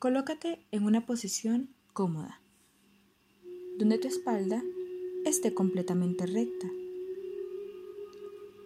Colócate 0.00 0.64
en 0.70 0.84
una 0.84 1.04
posición 1.04 1.68
cómoda, 1.92 2.40
donde 3.76 3.98
tu 3.98 4.08
espalda 4.08 4.64
esté 5.26 5.52
completamente 5.52 6.24
recta. 6.24 6.70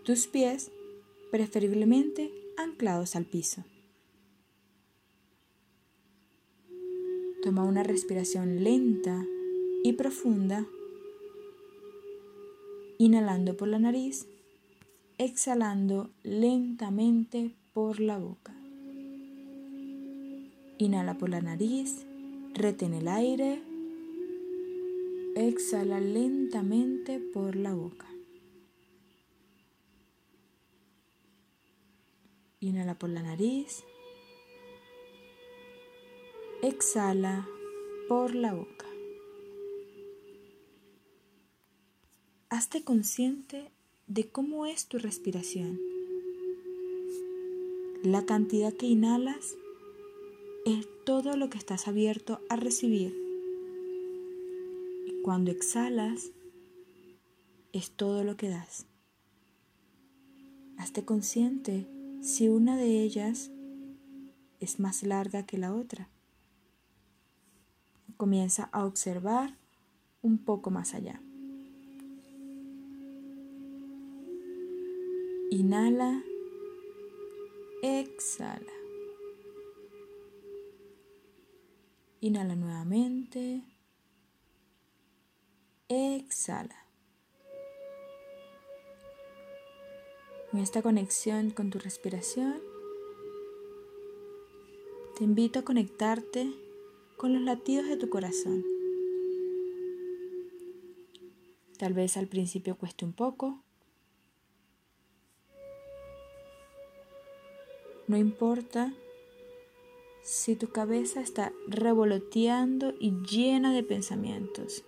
Tus 0.04 0.28
pies 0.28 0.70
preferiblemente 1.32 2.32
anclados 2.56 3.16
al 3.16 3.24
piso. 3.24 3.64
Toma 7.42 7.64
una 7.64 7.82
respiración 7.82 8.62
lenta 8.62 9.26
y 9.82 9.94
profunda, 9.94 10.68
inhalando 12.98 13.56
por 13.56 13.66
la 13.66 13.80
nariz, 13.80 14.28
exhalando 15.18 16.12
lentamente 16.22 17.56
por 17.72 17.98
la 17.98 18.18
boca. 18.18 18.54
Inhala 20.78 21.16
por 21.18 21.28
la 21.28 21.40
nariz, 21.40 22.04
retén 22.52 22.94
el 22.94 23.06
aire, 23.06 23.62
exhala 25.36 26.00
lentamente 26.00 27.20
por 27.20 27.54
la 27.54 27.72
boca. 27.74 28.08
Inhala 32.58 32.98
por 32.98 33.10
la 33.10 33.22
nariz, 33.22 33.84
exhala 36.60 37.46
por 38.08 38.34
la 38.34 38.52
boca. 38.52 38.86
Hazte 42.48 42.82
consciente 42.82 43.70
de 44.08 44.28
cómo 44.28 44.66
es 44.66 44.88
tu 44.88 44.98
respiración. 44.98 45.80
La 48.02 48.26
cantidad 48.26 48.72
que 48.72 48.86
inhalas 48.86 49.56
es 50.64 50.88
todo 51.04 51.36
lo 51.36 51.50
que 51.50 51.58
estás 51.58 51.88
abierto 51.88 52.40
a 52.48 52.56
recibir. 52.56 53.14
Y 55.06 55.20
cuando 55.22 55.50
exhalas, 55.50 56.30
es 57.72 57.90
todo 57.90 58.24
lo 58.24 58.36
que 58.36 58.48
das. 58.48 58.86
Hazte 60.78 61.04
consciente 61.04 61.86
si 62.22 62.48
una 62.48 62.76
de 62.76 63.02
ellas 63.02 63.50
es 64.60 64.80
más 64.80 65.02
larga 65.02 65.44
que 65.44 65.58
la 65.58 65.74
otra. 65.74 66.08
Comienza 68.16 68.70
a 68.72 68.86
observar 68.86 69.58
un 70.22 70.38
poco 70.38 70.70
más 70.70 70.94
allá. 70.94 71.20
Inhala, 75.50 76.22
exhala. 77.82 78.83
Inhala 82.24 82.56
nuevamente. 82.56 83.60
Exhala. 85.90 86.86
En 90.50 90.60
esta 90.60 90.80
conexión 90.80 91.50
con 91.50 91.68
tu 91.68 91.78
respiración, 91.78 92.62
te 95.18 95.24
invito 95.24 95.58
a 95.58 95.64
conectarte 95.64 96.50
con 97.18 97.34
los 97.34 97.42
latidos 97.42 97.88
de 97.90 97.98
tu 97.98 98.08
corazón. 98.08 98.64
Tal 101.78 101.92
vez 101.92 102.16
al 102.16 102.26
principio 102.26 102.78
cueste 102.78 103.04
un 103.04 103.12
poco. 103.12 103.62
No 108.08 108.16
importa 108.16 108.94
si 110.24 110.56
tu 110.56 110.70
cabeza 110.70 111.20
está 111.20 111.52
revoloteando 111.68 112.92
y 112.98 113.12
llena 113.22 113.72
de 113.72 113.84
pensamientos. 113.84 114.84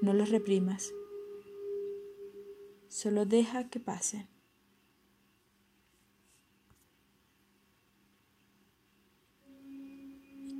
No 0.00 0.14
los 0.14 0.30
reprimas. 0.30 0.94
Solo 2.88 3.26
deja 3.26 3.68
que 3.68 3.80
pasen. 3.80 4.34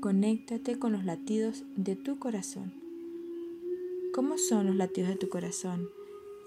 conéctate 0.05 0.79
con 0.79 0.93
los 0.93 1.07
latidos 1.07 1.65
de 1.77 1.97
tu 1.97 2.19
corazón. 2.19 2.75
¿Cómo 4.13 4.37
son 4.37 4.67
los 4.67 4.77
latidos 4.77 5.09
de 5.09 5.17
tu 5.17 5.31
corazón? 5.31 5.89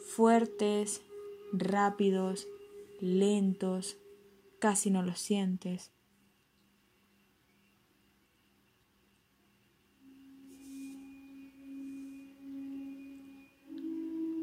Fuertes, 0.05 1.01
rápidos, 1.51 2.47
lentos, 2.99 3.97
casi 4.59 4.91
no 4.91 5.01
los 5.01 5.19
sientes. 5.19 5.91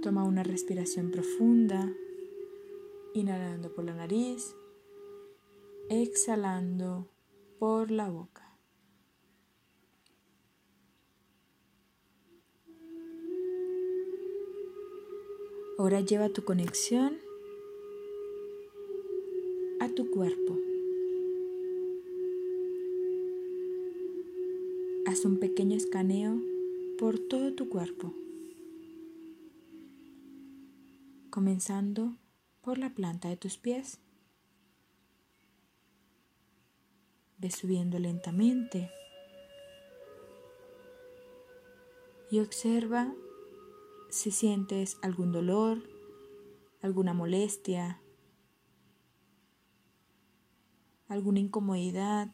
Toma 0.05 0.25
una 0.25 0.43
respiración 0.43 1.11
profunda, 1.11 1.91
inhalando 3.15 3.73
por 3.73 3.87
la 3.87 3.95
nariz, 3.95 4.55
exhalando 5.89 7.09
por 7.59 7.91
la 7.91 8.11
boca. 8.11 8.55
Ahora 15.79 16.03
lleva 16.03 16.29
tu 16.29 16.45
conexión 16.45 17.17
a 19.81 19.89
tu 19.89 20.11
cuerpo. 20.11 20.59
Haz 25.07 25.25
un 25.25 25.39
pequeño 25.39 25.79
escaneo 25.79 26.43
por 26.99 27.19
todo 27.19 27.55
tu 27.55 27.71
cuerpo. 27.71 28.13
Comenzando 31.35 32.17
por 32.61 32.79
la 32.79 32.91
planta 32.95 33.29
de 33.29 33.37
tus 33.37 33.59
pies. 33.59 33.99
Ve 37.39 37.51
subiendo 37.51 37.99
lentamente 37.99 38.89
y 42.31 42.39
observa 42.39 43.13
si 44.11 44.31
sientes 44.31 44.97
algún 45.03 45.33
dolor, 45.33 45.83
alguna 46.83 47.15
molestia, 47.15 48.01
alguna 51.09 51.41
incomodidad. 51.41 52.33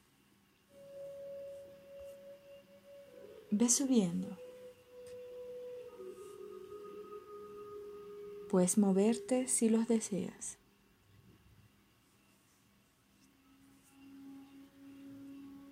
Ve 3.51 3.71
subiendo. 3.71 4.40
Puedes 8.51 8.79
moverte 8.79 9.47
si 9.47 9.71
los 9.71 9.87
deseas. 9.87 10.59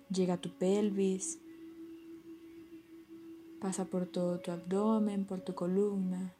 Llega 0.09 0.35
a 0.35 0.37
tu 0.41 0.57
pelvis, 0.57 1.39
pasa 3.59 3.83
por 3.83 4.05
todo 4.05 4.39
tu 4.39 4.51
abdomen, 4.51 5.25
por 5.25 5.41
tu 5.41 5.53
columna. 5.55 6.33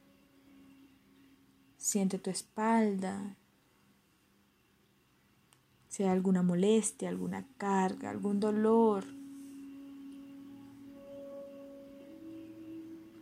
Siente 1.77 2.19
tu 2.19 2.29
espalda. 2.29 3.35
Si 5.89 6.03
hay 6.03 6.09
alguna 6.09 6.41
molestia, 6.41 7.09
alguna 7.09 7.45
carga, 7.57 8.11
algún 8.11 8.39
dolor. 8.39 9.03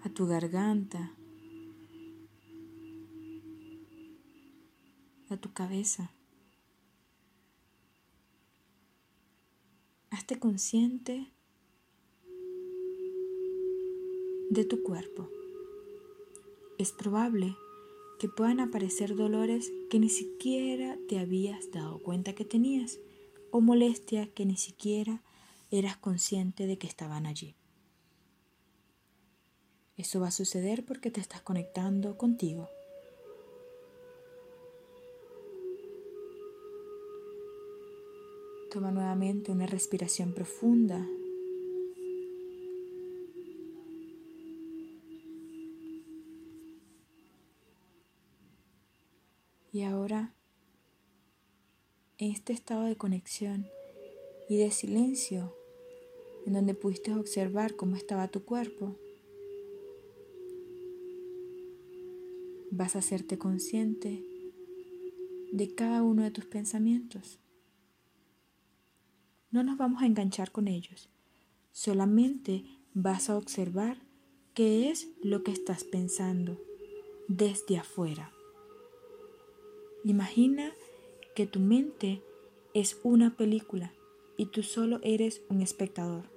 A 0.04 0.10
tu 0.10 0.28
garganta. 0.28 1.18
A 5.30 5.38
tu 5.38 5.54
cabeza. 5.54 6.12
Hazte 10.10 10.40
consciente 10.40 11.32
de 14.50 14.66
tu 14.66 14.82
cuerpo. 14.84 15.30
Es 16.78 16.92
probable 16.92 17.56
que 18.20 18.30
puedan 18.30 18.60
aparecer 18.60 19.16
dolores 19.16 19.72
que 19.90 20.00
ni 20.00 20.10
siquiera 20.10 20.98
te 21.08 21.20
habías 21.20 21.72
dado 21.72 22.00
cuenta 22.00 22.34
que 22.34 22.46
tenías 22.46 23.00
o 23.52 23.62
molestias 23.62 24.30
que 24.30 24.46
ni 24.46 24.58
siquiera 24.58 25.24
eras 25.70 25.98
consciente 25.98 26.68
de 26.68 26.78
que 26.78 26.88
estaban 26.88 27.26
allí. 27.26 27.56
Eso 29.98 30.20
va 30.20 30.28
a 30.28 30.32
suceder 30.32 30.86
porque 30.86 31.12
te 31.12 31.20
estás 31.20 31.42
conectando 31.42 32.18
contigo. 32.18 32.70
Toma 38.78 38.92
nuevamente 38.92 39.52
una 39.52 39.66
respiración 39.66 40.36
profunda. 40.36 41.04
Y 49.72 49.82
ahora, 49.82 50.36
en 52.20 52.32
este 52.32 52.54
estado 52.54 52.84
de 52.84 52.96
conexión 52.96 53.66
y 54.48 54.58
de 54.58 54.70
silencio 54.70 55.56
en 56.46 56.54
donde 56.54 56.76
pudiste 56.76 57.12
observar 57.16 57.76
cómo 57.76 57.96
estaba 57.96 58.28
tu 58.28 58.44
cuerpo. 58.46 58.96
Vas 62.70 62.96
a 62.96 63.00
hacerte 63.00 63.40
consciente 63.40 64.24
de 65.52 65.74
cada 65.74 66.04
uno 66.04 66.22
de 66.22 66.30
tus 66.30 66.46
pensamientos. 66.46 67.40
No 69.52 69.64
nos 69.64 69.78
vamos 69.78 70.02
a 70.02 70.06
enganchar 70.06 70.52
con 70.52 70.68
ellos, 70.68 71.10
solamente 71.72 72.66
vas 72.94 73.30
a 73.30 73.38
observar 73.38 73.98
qué 74.54 74.90
es 74.90 75.08
lo 75.22 75.44
que 75.44 75.52
estás 75.52 75.84
pensando 75.84 76.60
desde 77.28 77.78
afuera. 77.78 78.32
Imagina 80.04 80.72
que 81.36 81.46
tu 81.48 81.60
mente 81.60 82.24
es 82.74 83.00
una 83.04 83.36
película 83.36 83.94
y 84.38 84.48
tú 84.48 84.64
solo 84.64 85.00
eres 85.04 85.42
un 85.50 85.62
espectador. 85.62 86.30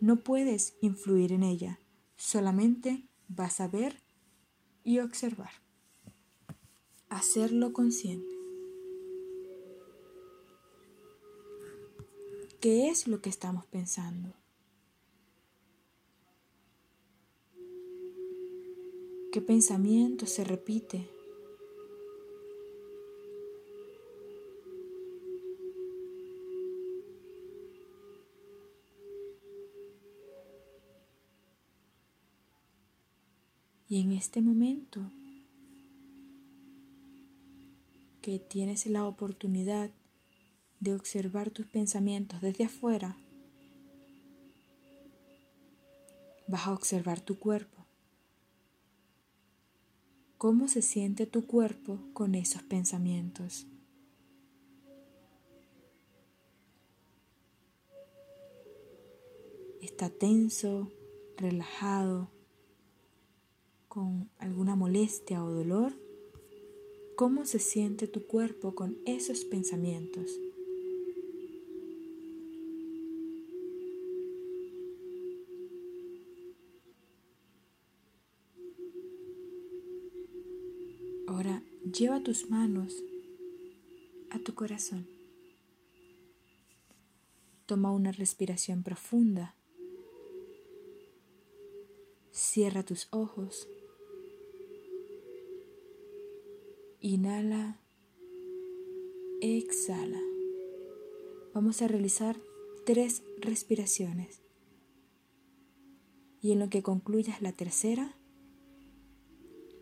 No 0.00 0.16
puedes 0.16 0.76
influir 0.80 1.32
en 1.32 1.42
ella, 1.42 1.80
solamente 2.16 3.08
vas 3.28 3.60
a 3.60 3.68
ver 3.68 4.02
y 4.84 5.00
observar. 5.00 5.50
Hacerlo 7.08 7.72
consciente. 7.72 8.35
¿Qué 12.66 12.88
es 12.88 13.06
lo 13.06 13.22
que 13.22 13.30
estamos 13.30 13.64
pensando? 13.66 14.34
¿Qué 19.30 19.40
pensamiento 19.40 20.26
se 20.26 20.42
repite? 20.42 21.08
Y 33.88 34.00
en 34.00 34.10
este 34.10 34.42
momento 34.42 35.08
que 38.22 38.40
tienes 38.40 38.86
la 38.86 39.06
oportunidad 39.06 39.92
de 40.80 40.94
observar 40.94 41.50
tus 41.50 41.66
pensamientos 41.66 42.40
desde 42.40 42.64
afuera, 42.64 43.16
vas 46.46 46.66
a 46.66 46.72
observar 46.72 47.20
tu 47.20 47.38
cuerpo. 47.38 47.84
¿Cómo 50.38 50.68
se 50.68 50.82
siente 50.82 51.26
tu 51.26 51.46
cuerpo 51.46 51.98
con 52.12 52.34
esos 52.34 52.62
pensamientos? 52.62 53.66
¿Está 59.80 60.10
tenso, 60.10 60.92
relajado? 61.36 62.30
con 63.96 64.28
alguna 64.36 64.76
molestia 64.76 65.42
o 65.42 65.50
dolor, 65.50 65.94
¿cómo 67.16 67.46
se 67.46 67.58
siente 67.58 68.06
tu 68.06 68.26
cuerpo 68.26 68.74
con 68.74 68.98
esos 69.06 69.46
pensamientos? 69.46 70.38
Lleva 81.98 82.22
tus 82.22 82.50
manos 82.50 83.02
a 84.30 84.38
tu 84.38 84.54
corazón. 84.54 85.06
Toma 87.66 87.92
una 87.92 88.12
respiración 88.12 88.82
profunda. 88.82 89.54
Cierra 92.32 92.82
tus 92.84 93.08
ojos 93.10 93.68
Inhala, 97.00 97.78
exhala. 99.40 100.20
Vamos 101.54 101.80
a 101.80 101.86
realizar 101.86 102.36
tres 102.84 103.22
respiraciones. 103.38 104.40
Y 106.40 106.50
en 106.50 106.58
lo 106.58 106.68
que 106.68 106.82
concluyas 106.82 107.42
la 107.42 107.52
tercera, 107.52 108.16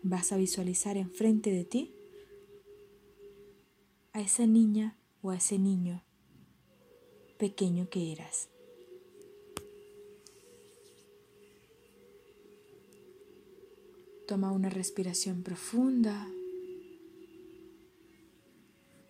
vas 0.03 0.31
a 0.31 0.37
visualizar 0.37 0.97
enfrente 0.97 1.51
de 1.51 1.65
ti 1.65 1.95
a 4.15 4.21
esa 4.21 4.47
niña 4.47 4.95
o 5.21 5.31
a 5.31 5.35
ese 5.35 5.59
niño 5.59 6.01
pequeño 7.37 7.89
que 7.89 8.13
eras. 8.13 8.47
Toma 14.25 14.53
una 14.53 14.69
respiración 14.69 15.43
profunda. 15.43 16.29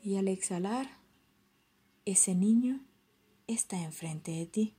Y 0.01 0.15
al 0.15 0.27
exhalar, 0.27 0.97
ese 2.05 2.33
niño 2.33 2.83
está 3.45 3.79
enfrente 3.83 4.31
de 4.31 4.45
ti. 4.47 4.73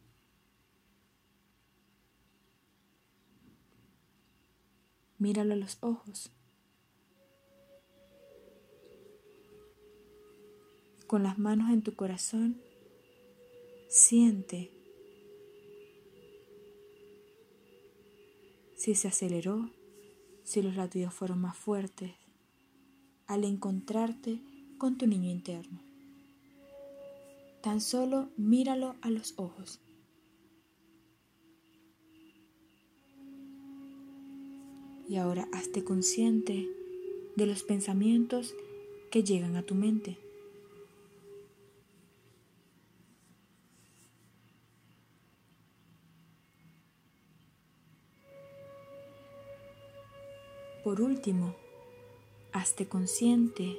Míralo 5.19 5.55
a 5.55 5.57
los 5.57 5.79
ojos. 5.83 6.36
Con 11.07 11.23
las 11.23 11.39
manos 11.39 11.71
en 11.71 11.83
tu 11.83 11.95
corazón, 11.95 12.61
siente 13.89 14.73
si 18.77 18.95
se 18.95 19.09
aceleró, 19.09 19.71
si 20.43 20.63
los 20.63 20.77
latidos 20.77 21.15
fueron 21.15 21.41
más 21.41 21.57
fuertes. 21.57 22.13
Al 23.27 23.45
encontrarte 23.45 24.41
con 24.79 24.99
tu 24.99 25.07
niño 25.07 25.31
interno. 25.31 25.81
Tan 27.63 27.81
solo 27.81 28.29
míralo 28.37 28.95
a 29.01 29.11
los 29.11 29.35
ojos. 29.37 29.81
Y 35.09 35.17
ahora 35.17 35.49
hazte 35.53 35.83
consciente 35.85 36.69
de 37.37 37.47
los 37.47 37.63
pensamientos 37.63 38.55
que 39.11 39.25
llegan 39.25 39.57
a 39.57 39.63
tu 39.63 39.75
mente. 39.75 40.26
Por 50.97 51.05
último, 51.05 51.55
hazte 52.53 52.89
consciente 52.89 53.77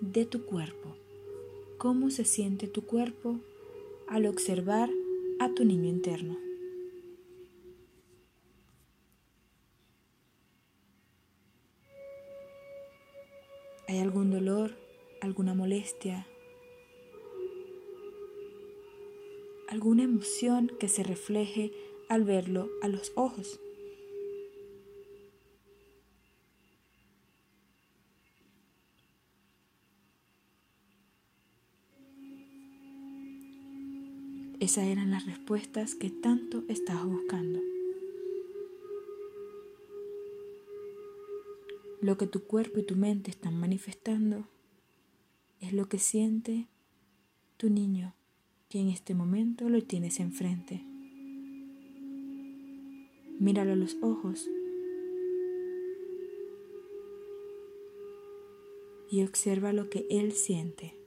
de 0.00 0.26
tu 0.26 0.44
cuerpo. 0.44 0.96
¿Cómo 1.76 2.10
se 2.10 2.24
siente 2.24 2.66
tu 2.66 2.84
cuerpo 2.84 3.38
al 4.08 4.26
observar 4.26 4.90
a 5.38 5.54
tu 5.54 5.64
niño 5.64 5.88
interno? 5.88 6.36
¿Hay 13.86 14.00
algún 14.00 14.32
dolor, 14.32 14.72
alguna 15.20 15.54
molestia, 15.54 16.26
alguna 19.68 20.02
emoción 20.02 20.72
que 20.80 20.88
se 20.88 21.04
refleje 21.04 21.70
al 22.08 22.24
verlo 22.24 22.68
a 22.82 22.88
los 22.88 23.12
ojos? 23.14 23.60
Esas 34.60 34.86
eran 34.86 35.12
las 35.12 35.24
respuestas 35.24 35.94
que 35.94 36.10
tanto 36.10 36.64
estabas 36.66 37.06
buscando. 37.06 37.60
Lo 42.00 42.18
que 42.18 42.26
tu 42.26 42.42
cuerpo 42.42 42.80
y 42.80 42.82
tu 42.82 42.96
mente 42.96 43.30
están 43.30 43.58
manifestando 43.58 44.48
es 45.60 45.72
lo 45.72 45.88
que 45.88 46.00
siente 46.00 46.66
tu 47.56 47.70
niño 47.70 48.14
que 48.68 48.80
en 48.80 48.88
este 48.88 49.14
momento 49.14 49.68
lo 49.68 49.80
tienes 49.82 50.18
enfrente. 50.18 50.84
Míralo 53.38 53.74
a 53.74 53.76
los 53.76 53.96
ojos 54.02 54.48
y 59.08 59.22
observa 59.22 59.72
lo 59.72 59.88
que 59.88 60.04
él 60.10 60.32
siente. 60.32 60.97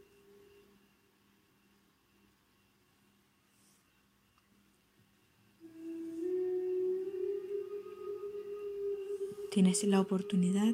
Tienes 9.51 9.83
la 9.83 9.99
oportunidad 9.99 10.73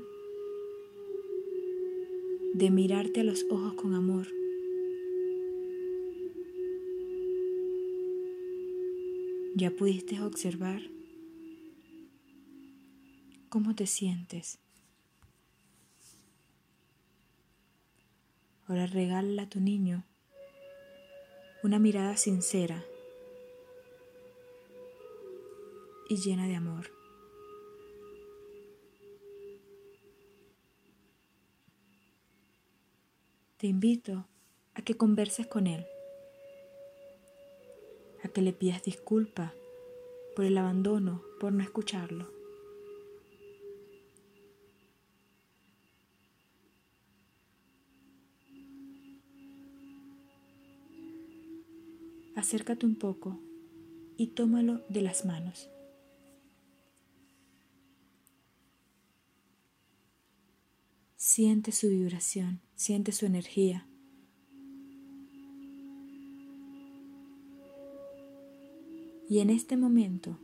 de 2.53 2.69
mirarte 2.69 3.21
a 3.21 3.23
los 3.23 3.43
ojos 3.49 3.73
con 3.73 3.95
¿Ya 9.55 9.71
pudiste 9.71 10.21
observar 10.21 10.83
cómo 13.49 13.73
te 13.73 13.87
sientes? 13.87 14.59
Ahora 18.67 18.85
regala 18.85 19.43
a 19.43 19.49
tu 19.49 19.59
niño 19.59 20.03
una 21.63 21.79
mirada 21.79 22.15
sincera 22.15 22.85
y 26.09 26.17
llena 26.17 26.47
de 26.47 26.55
amor. 26.55 26.96
Te 33.57 33.67
invito 33.67 34.25
a 34.75 34.81
que 34.81 34.95
converses 34.95 35.47
con 35.47 35.67
él, 35.67 35.85
a 38.23 38.27
que 38.27 38.41
le 38.41 38.53
pidas 38.53 38.83
disculpa 38.83 39.53
por 40.35 40.45
el 40.45 40.57
abandono, 40.57 41.21
por 41.39 41.51
no 41.53 41.63
escucharlo. 41.63 42.37
acércate 52.47 52.85
un 52.85 52.95
poco 52.95 53.39
y 54.15 54.27
tómalo 54.27 54.81
de 54.87 55.01
las 55.01 55.25
manos. 55.25 55.69
Siente 61.27 61.73
su 61.73 61.89
vibración, 61.89 62.61
siente 62.75 63.11
su 63.11 63.25
energía. 63.25 63.85
Y 69.29 69.39
en 69.39 69.49
este 69.49 69.75
momento 69.75 70.39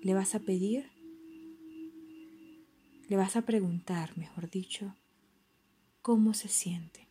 le 0.00 0.14
vas 0.14 0.36
a 0.36 0.38
pedir, 0.38 0.84
le 3.08 3.16
vas 3.16 3.34
a 3.34 3.42
preguntar, 3.42 4.16
mejor 4.16 4.48
dicho, 4.48 4.94
cómo 6.02 6.34
se 6.34 6.46
siente. 6.46 7.08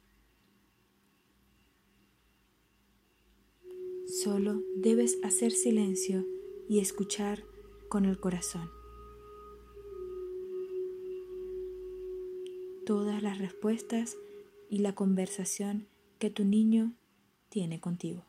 Solo 4.23 4.63
debes 4.77 5.17
hacer 5.21 5.51
silencio 5.51 6.25
y 6.69 6.79
escuchar 6.79 7.43
con 7.89 8.05
el 8.05 8.21
corazón. 8.21 8.78
Todas 12.89 13.21
las 13.21 13.37
respuestas 13.37 14.17
y 14.67 14.79
la 14.79 14.95
conversación 14.95 15.85
que 16.17 16.31
tu 16.31 16.43
niño 16.43 16.93
tiene 17.49 17.79
contigo. 17.79 18.25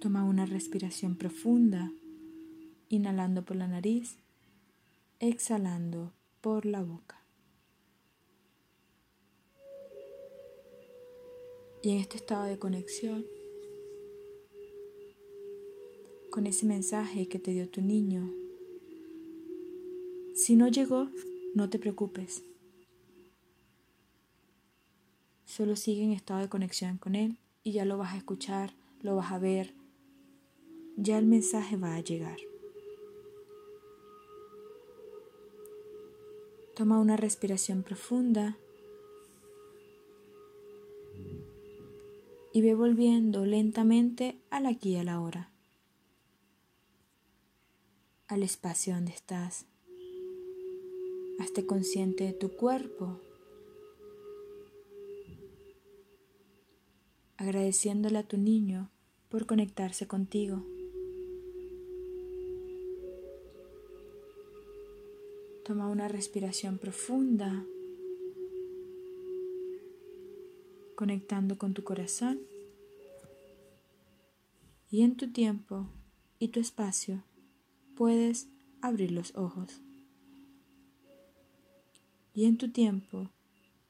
Toma 0.00 0.24
una 0.24 0.46
respiración 0.46 1.14
profunda, 1.14 1.92
inhalando 2.88 3.44
por 3.44 3.56
la 3.56 3.68
nariz, 3.68 4.16
exhalando 5.20 6.12
por 6.40 6.66
la 6.66 6.82
boca. 6.82 7.25
Y 11.86 11.92
en 11.92 11.98
este 11.98 12.16
estado 12.16 12.46
de 12.46 12.58
conexión, 12.58 13.24
con 16.32 16.48
ese 16.48 16.66
mensaje 16.66 17.28
que 17.28 17.38
te 17.38 17.52
dio 17.52 17.68
tu 17.68 17.80
niño, 17.80 18.28
si 20.34 20.56
no 20.56 20.66
llegó, 20.66 21.08
no 21.54 21.70
te 21.70 21.78
preocupes. 21.78 22.42
Solo 25.44 25.76
sigue 25.76 26.02
en 26.02 26.10
estado 26.10 26.40
de 26.40 26.48
conexión 26.48 26.98
con 26.98 27.14
él 27.14 27.38
y 27.62 27.70
ya 27.70 27.84
lo 27.84 27.98
vas 27.98 28.14
a 28.14 28.16
escuchar, 28.16 28.74
lo 29.00 29.14
vas 29.14 29.30
a 29.30 29.38
ver, 29.38 29.72
ya 30.96 31.18
el 31.18 31.26
mensaje 31.26 31.76
va 31.76 31.94
a 31.94 32.00
llegar. 32.00 32.38
Toma 36.74 36.98
una 36.98 37.16
respiración 37.16 37.84
profunda 37.84 38.58
y 42.56 42.62
ve 42.62 42.74
volviendo 42.74 43.44
lentamente 43.44 44.40
al 44.48 44.64
aquí 44.64 44.92
y 44.92 44.96
a 44.96 45.04
la 45.04 45.20
hora, 45.20 45.50
al 48.28 48.42
espacio 48.42 48.94
donde 48.94 49.12
estás. 49.12 49.66
Hazte 51.38 51.66
consciente 51.66 52.24
de 52.24 52.32
tu 52.32 52.56
cuerpo, 52.56 53.20
agradeciéndole 57.36 58.16
a 58.16 58.26
tu 58.26 58.38
niño 58.38 58.90
por 59.28 59.44
conectarse 59.44 60.06
contigo. 60.06 60.64
Toma 65.62 65.90
una 65.90 66.08
respiración 66.08 66.78
profunda, 66.78 67.66
conectando 70.96 71.58
con 71.58 71.74
tu 71.74 71.84
corazón. 71.84 72.40
Y 74.90 75.02
en 75.02 75.16
tu 75.16 75.30
tiempo 75.30 75.86
y 76.40 76.48
tu 76.48 76.58
espacio 76.58 77.22
puedes 77.94 78.48
abrir 78.80 79.12
los 79.12 79.36
ojos. 79.36 79.80
Y 82.34 82.46
en 82.46 82.58
tu 82.58 82.70
tiempo 82.70 83.30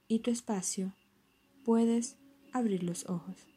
y 0.08 0.18
tu 0.18 0.30
espacio 0.30 0.92
puedes 1.64 2.16
abrir 2.52 2.82
los 2.82 3.08
ojos. 3.08 3.55